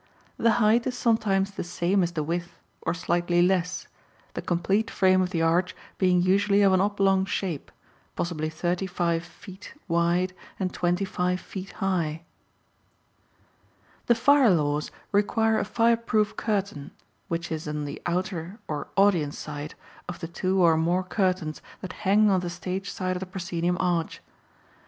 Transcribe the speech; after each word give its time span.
The 0.37 0.53
height 0.53 0.87
is 0.87 0.97
sometimes 0.97 1.51
the 1.51 1.63
same 1.63 2.01
as 2.01 2.13
the 2.13 2.23
width, 2.23 2.59
or 2.81 2.91
slightly 2.95 3.43
less, 3.43 3.87
the 4.33 4.41
complete 4.41 4.89
frame 4.89 5.21
of 5.21 5.29
the 5.29 5.43
arch 5.43 5.75
being 5.99 6.23
usually 6.23 6.63
of 6.63 6.73
an 6.73 6.81
oblong 6.81 7.23
shape, 7.25 7.71
possibly 8.15 8.49
thirty 8.49 8.87
five 8.87 9.23
feet 9.23 9.75
wide 9.87 10.33
and 10.59 10.73
twenty 10.73 11.05
five 11.05 11.39
feet 11.39 11.73
high. 11.73 12.23
[Illustration: 14.07 14.07
Diagram 14.41 14.53
of 14.53 14.59
a 14.59 14.63
Modern 14.63 14.81
Theatre] 14.81 14.89
The 14.89 14.89
fire 14.89 14.89
laws 14.89 14.91
require 15.11 15.59
a 15.59 15.63
fireproof 15.65 16.35
curtain, 16.35 16.91
which 17.27 17.51
is 17.51 17.67
on 17.67 17.85
the 17.85 18.01
outer 18.07 18.57
or 18.67 18.87
audience 18.97 19.37
side 19.37 19.75
of 20.09 20.19
the 20.19 20.27
two 20.27 20.63
or 20.63 20.77
more 20.77 21.03
curtains 21.03 21.61
that 21.81 21.93
hang 21.93 22.31
on 22.31 22.39
the 22.39 22.49
stage 22.49 22.89
side 22.89 23.15
of 23.15 23.19
the 23.19 23.27
proscenium 23.27 23.77
arch. 23.79 24.19